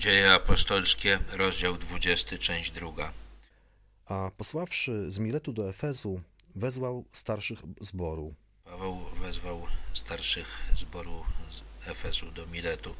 [0.00, 3.12] Dzieje apostolskie, rozdział 20, część druga.
[4.06, 6.20] A posławszy z Miletu do Efezu,
[6.56, 8.34] wezwał starszych zboru.
[8.64, 12.94] Paweł wezwał starszych zboru z Efezu do Miletu.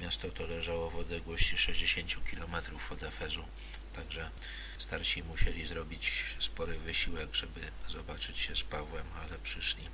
[0.00, 2.54] Miasto to leżało w odległości 60 km
[2.90, 3.44] od Efezu,
[3.92, 4.30] także
[4.78, 9.84] starsi musieli zrobić spory wysiłek, żeby zobaczyć się z Pawłem, ale przyszli.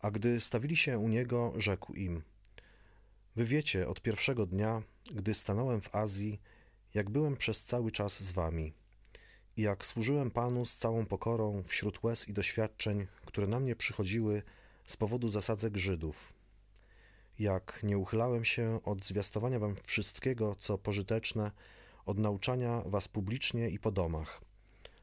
[0.00, 2.22] A gdy stawili się u niego, rzekł im:
[3.38, 4.82] Wy wiecie od pierwszego dnia,
[5.14, 6.40] gdy stanąłem w Azji,
[6.94, 8.72] jak byłem przez cały czas z wami
[9.56, 14.42] i jak służyłem Panu z całą pokorą wśród łez i doświadczeń, które na mnie przychodziły
[14.86, 16.32] z powodu zasadzek Żydów.
[17.38, 21.50] Jak nie uchylałem się od zwiastowania wam wszystkiego, co pożyteczne,
[22.06, 24.40] od nauczania was publicznie i po domach,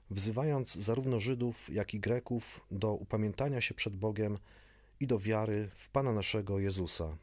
[0.09, 4.37] wzywając zarówno Żydów, jak i Greków do upamiętania się przed Bogiem
[4.99, 7.17] i do wiary w Pana naszego Jezusa.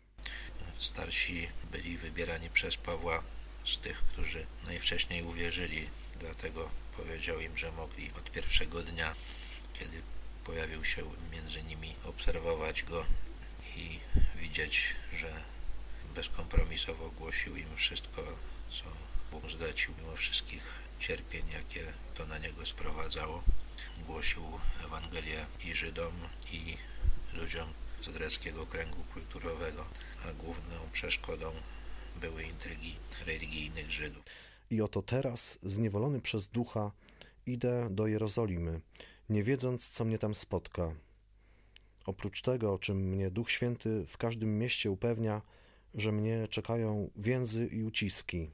[0.83, 3.23] Starsi byli wybierani przez Pawła
[3.65, 5.89] z tych, którzy najwcześniej uwierzyli,
[6.21, 9.15] dlatego powiedział im, że mogli od pierwszego dnia,
[9.73, 10.03] kiedy
[10.45, 11.03] pojawił się
[11.33, 13.07] między nimi, obserwować go
[13.77, 13.99] i
[14.37, 15.43] widzieć, że
[16.15, 18.23] bezkompromisowo głosił im wszystko,
[18.71, 18.85] co
[19.31, 20.63] Bóg zlecił, mimo wszystkich
[20.99, 23.43] cierpień, jakie to na niego sprowadzało.
[24.07, 26.13] Głosił Ewangelię i Żydom,
[26.53, 26.77] i
[27.33, 27.75] ludziom
[28.05, 29.85] z greckiego kręgu kulturowego,
[30.29, 31.53] a główną przeszkodą
[32.21, 34.25] były intrygi religijnych Żydów.
[34.71, 36.93] I oto teraz, zniewolony przez ducha,
[37.47, 38.81] idę do Jerozolimy,
[39.29, 40.95] nie wiedząc, co mnie tam spotka.
[42.07, 45.43] Oprócz tego, o czym mnie Duch Święty w każdym mieście upewnia,
[45.95, 48.51] że mnie czekają więzy i uciski.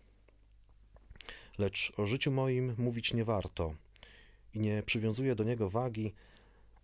[1.58, 3.74] Lecz o życiu moim mówić nie warto
[4.54, 6.14] i nie przywiązuję do niego wagi,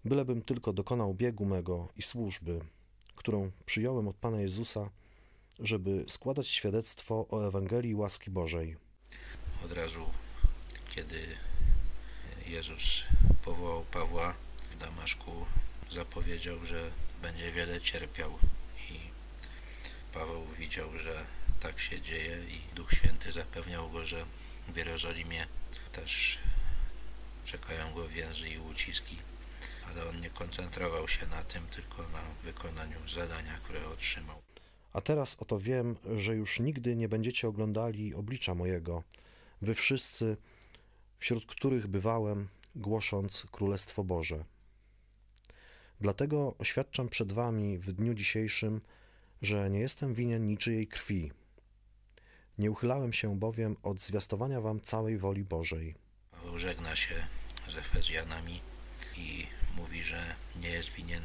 [0.05, 2.61] bylebym tylko dokonał biegu mego i służby,
[3.17, 4.91] którą przyjąłem od Pana Jezusa,
[5.59, 8.77] żeby składać świadectwo o Ewangelii łaski Bożej.
[9.65, 10.11] Od razu,
[10.95, 11.21] kiedy
[12.47, 13.05] Jezus
[13.45, 14.35] powołał Pawła
[14.71, 15.33] w Damaszku,
[15.91, 16.91] zapowiedział, że
[17.23, 18.31] będzie wiele cierpiał
[18.91, 18.99] i
[20.13, 21.25] Paweł widział, że
[21.61, 24.27] tak się dzieje i Duch Święty zapewniał go, że
[24.69, 25.47] w Jerozolimie
[25.93, 26.39] też
[27.45, 29.17] czekają go więzy i uciski,
[29.91, 34.43] ale on nie koncentrował się na tym, tylko na wykonaniu zadania, które otrzymał.
[34.93, 39.03] A teraz oto wiem, że już nigdy nie będziecie oglądali oblicza mojego,
[39.63, 40.37] wy wszyscy,
[41.19, 44.45] wśród których bywałem, głosząc Królestwo Boże.
[46.01, 48.81] Dlatego oświadczam przed wami w dniu dzisiejszym,
[49.43, 51.33] że nie jestem winien niczyjej krwi.
[52.59, 55.95] Nie uchylałem się bowiem od zwiastowania wam całej woli Bożej.
[56.31, 57.27] Paweł żegna się
[57.69, 58.61] z Efezjanami
[59.17, 59.47] i
[59.77, 61.23] mówi, że nie jest winien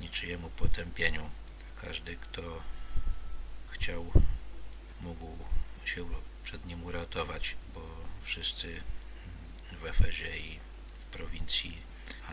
[0.00, 1.30] niczyjemu potępieniu.
[1.76, 2.62] Każdy, kto
[3.68, 4.12] chciał,
[5.00, 5.36] mógł
[5.84, 6.04] się
[6.44, 7.80] przed nim uratować, bo
[8.22, 8.82] wszyscy
[9.82, 10.58] w Efezie i
[10.98, 11.78] w prowincji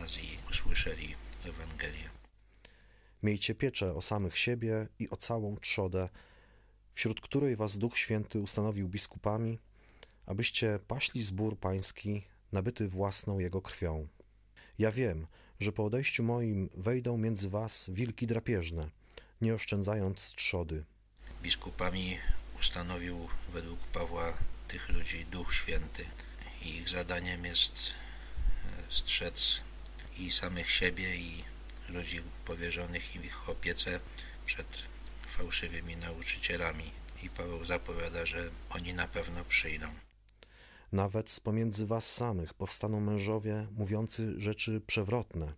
[0.02, 1.14] Azji usłyszeli
[1.44, 2.10] Ewangelię.
[3.22, 6.08] Miejcie pieczę o samych siebie i o całą trzodę,
[6.94, 9.58] wśród której was Duch Święty ustanowił biskupami,
[10.26, 14.08] abyście paśli zbór pański, nabyty własną jego krwią.
[14.78, 15.26] Ja wiem,
[15.60, 18.90] że po odejściu moim wejdą między was wilki drapieżne,
[19.40, 20.84] nie oszczędzając trzody.
[21.42, 22.18] Biskupami
[22.60, 24.32] ustanowił według Pawła
[24.68, 26.04] tych ludzi Duch Święty
[26.64, 27.94] ich zadaniem jest
[28.88, 29.60] strzec
[30.18, 31.44] i samych siebie i
[31.88, 34.00] ludzi powierzonych im ich opiece
[34.46, 34.66] przed
[35.26, 36.90] fałszywymi nauczycielami.
[37.22, 39.86] I Paweł zapowiada, że oni na pewno przyjdą.
[40.94, 45.52] Nawet z pomiędzy was samych powstaną mężowie mówiący rzeczy przewrotne,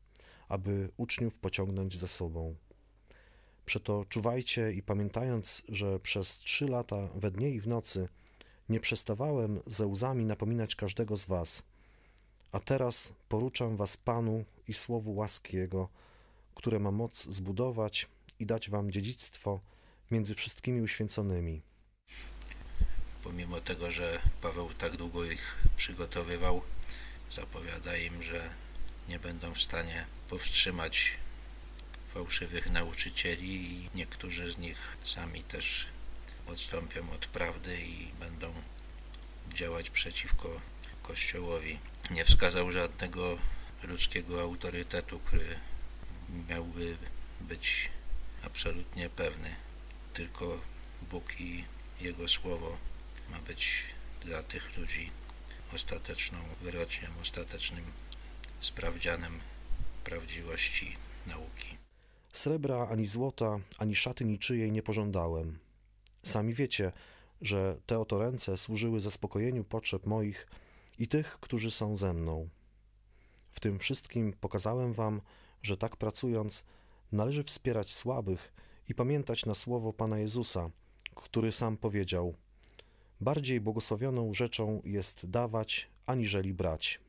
[0.49, 2.55] aby uczniów pociągnąć za sobą.
[3.65, 8.09] Przeto czuwajcie i pamiętając, że przez trzy lata we dnie i w nocy
[8.69, 11.63] nie przestawałem ze łzami napominać każdego z was,
[12.53, 15.89] a teraz poruczam was Panu i słowu łaski Jego,
[16.55, 18.09] które ma moc zbudować
[18.39, 19.61] i dać wam dziedzictwo
[20.11, 21.63] między wszystkimi uświęconymi.
[23.57, 26.63] Pomimo tego, że Paweł tak długo ich przygotowywał,
[27.33, 28.51] zapowiada im, że
[29.09, 31.13] nie będą w stanie powstrzymać
[32.15, 35.87] fałszywych nauczycieli i niektórzy z nich sami też
[36.47, 38.53] odstąpią od prawdy i będą
[39.55, 40.61] działać przeciwko
[41.03, 41.79] Kościołowi.
[42.11, 43.39] Nie wskazał żadnego
[43.83, 45.59] ludzkiego autorytetu, który
[46.49, 46.97] miałby
[47.41, 47.91] być
[48.43, 49.57] absolutnie pewny.
[50.15, 50.61] Tylko
[51.11, 51.65] Bóg i
[52.01, 52.79] Jego Słowo
[53.31, 53.85] ma być
[54.21, 55.11] dla tych ludzi
[55.75, 57.85] ostateczną wyrocznią, ostatecznym
[58.61, 59.41] sprawdzianem
[60.05, 60.97] prawdziwości
[61.27, 61.79] nauki.
[62.33, 65.59] Srebra ani złota, ani szaty niczyjej nie pożądałem.
[66.23, 66.93] Sami wiecie,
[67.41, 70.47] że te oto ręce służyły zaspokojeniu potrzeb moich
[70.99, 72.49] i tych, którzy są ze mną.
[73.53, 75.21] W tym wszystkim pokazałem wam,
[75.63, 76.65] że tak pracując,
[77.13, 78.53] należy wspierać słabych
[78.89, 80.71] i pamiętać na słowo Pana Jezusa,
[81.15, 82.35] który sam powiedział:
[83.21, 87.01] Bardziej błogosławioną rzeczą jest dawać, aniżeli brać.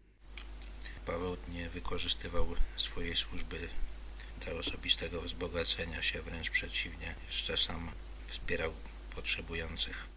[1.06, 3.69] Paweł nie wykorzystywał swojej służby
[4.45, 7.92] do osobistego wzbogacenia się, wręcz przeciwnie, jeszcze sam
[8.27, 8.71] wspierał
[9.15, 10.07] potrzebujących.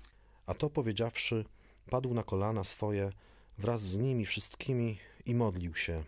[0.47, 1.45] A to powiedziawszy,
[1.91, 3.13] padł na kolana swoje
[3.59, 6.05] wraz z nimi wszystkimi i modlił się.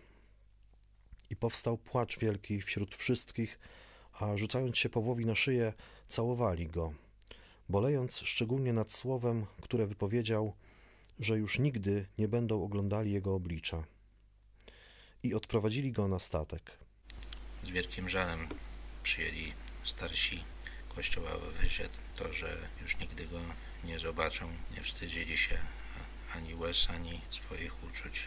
[1.29, 3.59] I powstał płacz wielki wśród wszystkich,
[4.13, 5.73] a rzucając się Pawłowi na szyję,
[6.07, 6.93] całowali go,
[7.69, 10.53] bolejąc szczególnie nad słowem, które wypowiedział,
[11.19, 13.83] że już nigdy nie będą oglądali jego oblicza.
[15.23, 16.77] I odprowadzili go na statek.
[17.63, 18.47] Z wielkim żalem
[19.03, 20.43] przyjęli starsi
[20.95, 23.39] kościoła w Ewezie to, że już nigdy go
[23.83, 24.47] nie zobaczą.
[24.77, 25.57] Nie wstydzili się
[26.35, 28.23] ani łez, ani swoich uczuć.